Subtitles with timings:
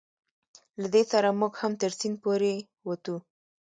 [0.81, 2.53] له دې سره موږ هم تر سیند پورې
[2.87, 3.15] وتو.